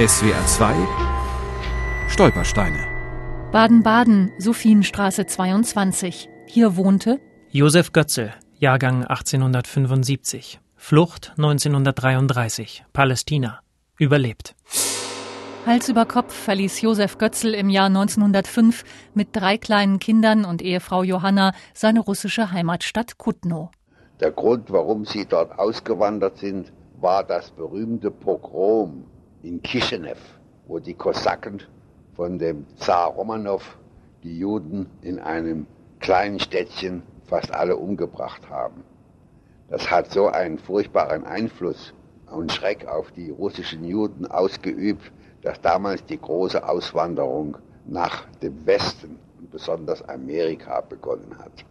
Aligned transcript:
SWR 0.00 0.46
2 0.46 0.74
Stolpersteine. 2.08 2.86
Baden-Baden, 3.52 4.32
Sophienstraße 4.38 5.26
22. 5.26 6.30
Hier 6.46 6.78
wohnte 6.78 7.20
Josef 7.50 7.92
Götzel, 7.92 8.32
Jahrgang 8.54 9.04
1875. 9.04 10.58
Flucht 10.74 11.34
1933, 11.36 12.84
Palästina. 12.94 13.60
Überlebt. 13.98 14.54
Hals 15.66 15.90
über 15.90 16.06
Kopf 16.06 16.32
verließ 16.32 16.80
Josef 16.80 17.18
Götzl 17.18 17.52
im 17.52 17.68
Jahr 17.68 17.88
1905 17.88 18.84
mit 19.12 19.36
drei 19.36 19.58
kleinen 19.58 19.98
Kindern 19.98 20.46
und 20.46 20.62
Ehefrau 20.62 21.02
Johanna 21.02 21.52
seine 21.74 22.00
russische 22.00 22.52
Heimatstadt 22.52 23.18
Kutno. 23.18 23.70
Der 24.18 24.30
Grund, 24.30 24.72
warum 24.72 25.04
sie 25.04 25.26
dort 25.26 25.58
ausgewandert 25.58 26.38
sind, 26.38 26.72
war 26.98 27.22
das 27.22 27.50
berühmte 27.50 28.10
Pogrom 28.10 29.04
in 29.42 29.62
Kishinev, 29.62 30.18
wo 30.66 30.78
die 30.78 30.94
Kosaken 30.94 31.62
von 32.14 32.38
dem 32.38 32.66
Zar 32.76 33.08
Romanow 33.08 33.62
die 34.22 34.38
Juden 34.38 34.86
in 35.02 35.18
einem 35.18 35.66
kleinen 36.00 36.38
Städtchen 36.38 37.02
fast 37.24 37.52
alle 37.52 37.76
umgebracht 37.76 38.48
haben. 38.50 38.84
Das 39.68 39.90
hat 39.90 40.10
so 40.10 40.28
einen 40.28 40.58
furchtbaren 40.58 41.24
Einfluss 41.24 41.94
und 42.30 42.52
Schreck 42.52 42.86
auf 42.86 43.10
die 43.12 43.30
russischen 43.30 43.84
Juden 43.84 44.26
ausgeübt, 44.26 45.10
dass 45.42 45.60
damals 45.60 46.04
die 46.06 46.20
große 46.20 46.66
Auswanderung 46.68 47.56
nach 47.86 48.26
dem 48.42 48.66
Westen 48.66 49.18
und 49.38 49.50
besonders 49.50 50.06
Amerika 50.08 50.80
begonnen 50.80 51.38
hat. 51.38 51.64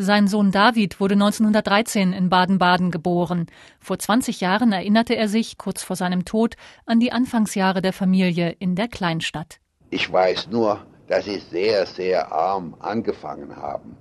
Sein 0.00 0.28
Sohn 0.28 0.52
David 0.52 1.00
wurde 1.00 1.14
1913 1.14 2.12
in 2.12 2.28
Baden-Baden 2.28 2.92
geboren. 2.92 3.46
Vor 3.80 3.98
20 3.98 4.40
Jahren 4.40 4.70
erinnerte 4.70 5.16
er 5.16 5.26
sich, 5.26 5.58
kurz 5.58 5.82
vor 5.82 5.96
seinem 5.96 6.24
Tod, 6.24 6.54
an 6.86 7.00
die 7.00 7.10
Anfangsjahre 7.10 7.82
der 7.82 7.92
Familie 7.92 8.50
in 8.60 8.76
der 8.76 8.86
Kleinstadt. 8.86 9.58
Ich 9.90 10.12
weiß 10.12 10.50
nur, 10.52 10.86
dass 11.08 11.24
sie 11.24 11.40
sehr, 11.40 11.84
sehr 11.84 12.30
arm 12.30 12.76
angefangen 12.78 13.56
haben. 13.56 13.96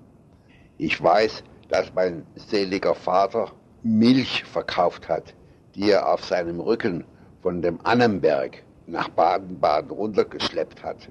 Ich 0.78 1.02
weiß, 1.02 1.44
dass 1.70 1.92
mein 1.96 2.28
seliger 2.36 2.94
Vater 2.94 3.52
Milch 3.82 4.44
verkauft 4.44 5.10
hat, 5.10 5.34
die 5.74 5.90
er 5.90 6.14
auf 6.14 6.24
seinem 6.24 6.60
Rücken 6.60 7.06
von 7.42 7.64
dem 7.64 7.80
Annenberg 7.84 8.62
nach 8.86 9.10
Baden-Baden 9.10 9.90
runtergeschleppt 9.90 10.84
hat. 10.84 11.10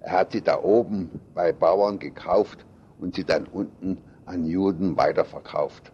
Er 0.00 0.10
hat 0.10 0.32
sie 0.32 0.42
da 0.42 0.60
oben 0.60 1.20
bei 1.36 1.52
Bauern 1.52 2.00
gekauft 2.00 2.64
und 3.00 3.14
sie 3.14 3.24
dann 3.24 3.46
unten 3.46 3.98
an 4.26 4.44
Juden 4.44 4.96
weiterverkauft. 4.96 5.92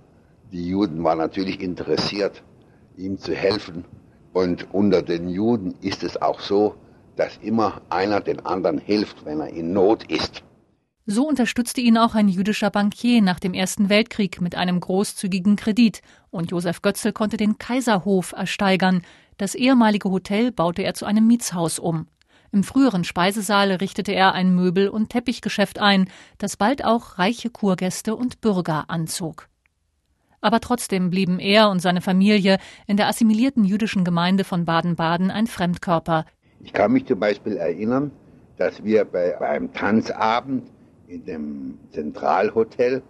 Die 0.52 0.69
Juden 0.69 1.02
waren 1.05 1.19
natürlich 1.19 1.60
interessiert, 1.60 2.42
ihm 2.97 3.19
zu 3.19 3.34
helfen. 3.34 3.84
Und 4.33 4.72
unter 4.72 5.02
den 5.02 5.28
Juden 5.28 5.75
ist 5.80 6.02
es 6.02 6.20
auch 6.20 6.41
so, 6.41 6.75
dass 7.16 7.38
immer 7.38 7.80
einer 7.91 8.20
den 8.20 8.44
anderen 8.44 8.78
hilft, 8.78 9.25
wenn 9.25 9.41
er 9.41 9.48
in 9.48 9.72
Not 9.72 10.10
ist. 10.10 10.42
So 11.06 11.28
unterstützte 11.28 11.82
ihn 11.82 11.98
auch 11.98 12.14
ein 12.14 12.28
jüdischer 12.28 12.70
Bankier 12.70 13.20
nach 13.20 13.38
dem 13.38 13.52
Ersten 13.52 13.91
Weltkrieg 13.91 14.41
mit 14.41 14.55
einem 14.55 14.80
großzügigen 14.80 15.56
Kredit, 15.56 16.00
und 16.30 16.50
Josef 16.50 16.80
Götzl 16.80 17.12
konnte 17.12 17.36
den 17.36 17.58
Kaiserhof 17.58 18.32
ersteigern. 18.32 19.02
Das 19.36 19.55
ehemalige 19.55 20.10
Hotel 20.10 20.50
baute 20.50 20.82
er 20.82 20.94
zu 20.94 21.05
einem 21.05 21.27
Mietshaus 21.27 21.78
um. 21.78 22.06
Im 22.55 22.62
früheren 22.62 23.02
Speisesaal 23.02 23.72
richtete 23.72 24.12
er 24.12 24.33
ein 24.33 24.55
Möbel- 24.55 24.88
und 24.88 25.08
Teppichgeschäft 25.08 25.80
ein, 25.80 26.08
das 26.38 26.56
bald 26.56 26.84
auch 26.84 27.19
reiche 27.19 27.50
Kurgäste 27.50 28.14
und 28.14 28.41
Bürger 28.41 28.84
anzog. 28.86 29.48
Aber 30.41 30.60
trotzdem 30.60 31.10
blieben 31.10 31.41
er 31.41 31.69
und 31.69 31.82
seine 31.82 32.00
Familie 32.00 32.58
in 32.86 32.97
der 32.97 33.08
assimilierten 33.08 33.64
jüdischen 33.64 34.05
Gemeinde 34.05 34.44
von 34.44 34.66
Baden-Baden 34.66 35.32
ein 35.32 35.48
Fremdkörper. 35.48 36.27
Ich 36.60 36.72
kann 36.72 36.92
mich 36.92 37.06
zum 37.06 37.19
Beispiel 37.19 37.56
erinnern, 37.56 38.12
dass 38.56 38.84
wir 38.84 39.05
bei 39.05 39.36
einem 39.41 39.72
Tanzabend 39.72 40.70
in 41.08 41.25
dem 41.25 41.78
Zentralhotel 41.91 43.03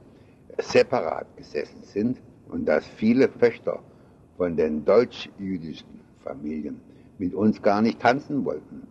separat 0.56 1.26
gesessen 1.36 1.82
sind 1.82 2.16
und 2.48 2.64
dass 2.64 2.86
viele 2.96 3.30
Töchter 3.30 3.80
von 4.38 4.56
den 4.56 4.86
deutsch-jüdischen 4.86 6.00
Familien 6.24 6.80
mit 7.18 7.34
uns 7.34 7.60
gar 7.60 7.82
nicht 7.82 8.00
tanzen 8.00 8.42
wollten 8.46 8.88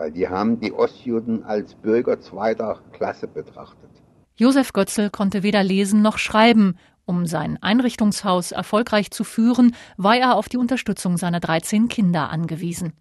weil 0.00 0.10
die 0.12 0.28
haben 0.28 0.58
die 0.58 0.72
Ostjuden 0.72 1.44
als 1.44 1.74
Bürger 1.74 2.18
zweiter 2.20 2.80
Klasse 2.92 3.28
betrachtet. 3.28 3.90
Josef 4.34 4.72
Götzl 4.72 5.10
konnte 5.10 5.42
weder 5.42 5.62
lesen 5.62 6.00
noch 6.00 6.16
schreiben. 6.16 6.78
Um 7.04 7.26
sein 7.26 7.58
Einrichtungshaus 7.60 8.50
erfolgreich 8.50 9.10
zu 9.10 9.24
führen, 9.24 9.76
war 9.98 10.16
er 10.16 10.36
auf 10.36 10.48
die 10.48 10.56
Unterstützung 10.56 11.18
seiner 11.18 11.38
13 11.38 11.88
Kinder 11.88 12.30
angewiesen. 12.30 12.94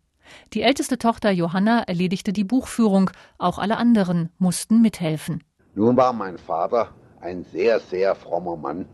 Die 0.52 0.62
älteste 0.62 0.98
Tochter 0.98 1.32
Johanna 1.32 1.84
erledigte 1.84 2.34
die 2.34 2.44
Buchführung, 2.44 3.12
auch 3.38 3.60
alle 3.60 3.78
anderen 3.78 4.30
mussten 4.38 4.82
mithelfen. 4.82 5.42
Nun 5.76 5.96
war 5.96 6.12
mein 6.12 6.38
Vater 6.38 6.90
ein 7.22 7.46
sehr, 7.46 7.80
sehr 7.80 8.14
frommer 8.14 8.58
Mann, 8.58 8.86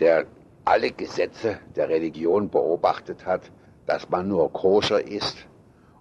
der 0.00 0.26
alle 0.66 0.90
Gesetze 0.90 1.58
der 1.76 1.88
Religion 1.88 2.50
beobachtet 2.50 3.24
hat, 3.24 3.50
dass 3.86 4.10
man 4.10 4.28
nur 4.28 4.52
koscher 4.52 5.06
ist, 5.06 5.46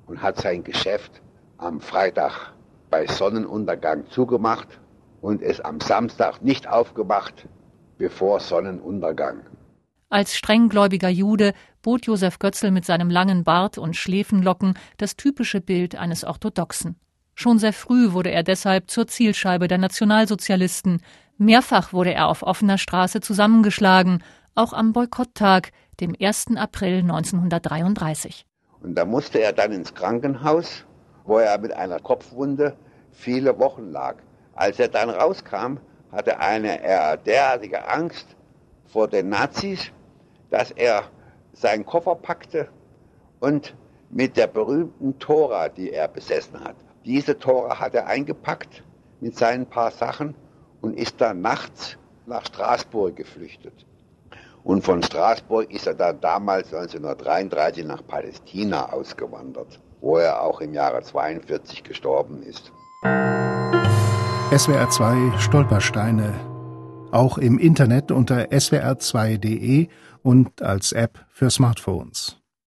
und 0.08 0.22
hat 0.22 0.38
sein 0.42 0.64
Geschäft 0.64 1.22
am 1.58 1.80
Freitag 1.80 2.54
bei 2.90 3.08
Sonnenuntergang 3.08 4.10
zugemacht 4.10 4.68
und 5.22 5.42
es 5.42 5.62
am 5.62 5.80
Samstag 5.80 6.42
nicht 6.42 6.68
aufgemacht, 6.68 7.48
bevor 7.98 8.40
Sonnenuntergang. 8.40 9.42
Als 10.10 10.36
strenggläubiger 10.36 11.10
Jude 11.10 11.54
bot 11.82 12.06
Josef 12.06 12.38
Götzl 12.38 12.72
mit 12.72 12.86
seinem 12.86 13.10
langen 13.10 13.44
Bart 13.44 13.78
und 13.78 13.96
Schläfenlocken 13.96 14.78
das 14.98 15.16
typische 15.16 15.62
Bild 15.62 15.96
eines 15.96 16.26
Orthodoxen. 16.26 16.98
Schon 17.34 17.60
sehr 17.60 17.74
früh 17.74 18.12
wurde 18.12 18.32
er 18.32 18.44
deshalb 18.44 18.92
zur 18.92 19.08
Zielscheibe 19.08 19.68
der 19.68 19.78
Nationalsozialisten. 19.78 21.02
Mehrfach 21.38 21.94
wurde 21.94 22.14
er 22.14 22.28
auf 22.28 22.44
offener 22.44 22.78
Straße 22.78 23.22
zusammengeschlagen, 23.22 24.22
auch 24.54 24.74
am 24.74 24.92
Boykotttag, 24.92 25.72
dem 26.02 26.14
1. 26.20 26.58
April 26.58 27.00
1933. 27.00 28.46
Und 28.82 28.96
da 28.96 29.06
musste 29.06 29.40
er 29.40 29.54
dann 29.54 29.72
ins 29.72 29.94
Krankenhaus, 29.94 30.86
wo 31.26 31.38
er 31.38 31.58
mit 31.60 31.72
einer 31.74 32.00
Kopfwunde 32.00 32.76
viele 33.12 33.58
Wochen 33.60 33.92
lag. 33.92 34.16
Als 34.56 34.80
er 34.80 34.88
dann 34.88 35.10
rauskam, 35.10 35.78
hatte 36.12 36.40
eine, 36.40 36.82
er 36.82 37.18
derartige 37.18 37.88
Angst 37.88 38.36
vor 38.88 39.08
den 39.08 39.30
Nazis, 39.30 39.92
dass 40.50 40.72
er 40.72 41.04
seinen 41.54 41.86
Koffer 41.86 42.16
packte 42.16 42.68
und 43.40 43.76
mit 44.10 44.36
der 44.36 44.48
berühmten 44.48 45.18
Tora, 45.20 45.70
die 45.70 45.92
er 45.92 46.08
besessen 46.08 46.60
hat, 46.64 46.76
diese 47.06 47.38
Tora 47.38 47.80
hat 47.80 47.96
er 47.96 48.08
eingepackt 48.08 48.84
mit 49.22 49.38
seinen 49.38 49.66
paar 49.66 49.92
Sachen 49.92 50.36
und 50.82 50.98
ist 50.98 51.22
dann 51.22 51.42
nachts 51.42 51.98
nach 52.26 52.46
Straßburg 52.46 53.16
geflüchtet. 53.16 53.86
Und 54.64 54.84
von 54.84 55.02
Straßburg 55.02 55.72
ist 55.74 55.88
er 55.88 55.96
dann 55.96 56.22
damals 56.22 56.74
1933 56.74 57.86
nach 57.86 58.06
Palästina 58.06 58.92
ausgewandert, 58.92 59.80
wo 60.02 60.18
er 60.18 60.42
auch 60.42 60.62
im 60.62 60.74
Jahre 60.74 61.02
42 61.02 61.84
gestorben 61.84 62.44
ist. 62.44 62.72
SWR 64.56 64.90
2 64.90 65.40
Stolpersteine. 65.40 66.34
Auch 67.12 67.38
im 67.38 67.58
Internet 67.58 68.12
unter 68.12 68.52
swr2.de 68.52 69.88
und 70.24 70.62
als 70.62 70.92
App 70.92 71.26
für 71.30 71.50
Smartphones. 71.50 72.41